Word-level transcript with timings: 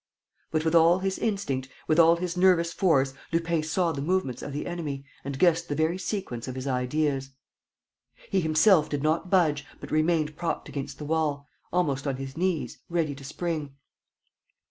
But, 0.49 0.65
with 0.65 0.73
all 0.73 0.97
his 0.97 1.19
instinct, 1.19 1.69
with 1.87 1.99
all 1.99 2.15
his 2.15 2.35
nervous 2.35 2.73
force, 2.73 3.13
Lupin 3.31 3.61
saw 3.61 3.91
the 3.91 4.01
movements 4.01 4.41
of 4.41 4.51
the 4.51 4.65
enemy 4.65 5.05
and 5.23 5.37
guessed 5.37 5.69
the 5.69 5.75
very 5.75 5.99
sequence 5.99 6.47
of 6.47 6.55
his 6.55 6.65
ideas. 6.65 7.29
He 8.31 8.41
himself 8.41 8.89
did 8.89 9.03
not 9.03 9.29
budge, 9.29 9.63
but 9.79 9.91
remained 9.91 10.35
propped 10.35 10.67
against 10.67 10.97
the 10.97 11.05
wall, 11.05 11.47
almost 11.71 12.07
on 12.07 12.15
his 12.15 12.35
knees, 12.35 12.79
ready 12.89 13.13
to 13.13 13.23
spring. 13.23 13.75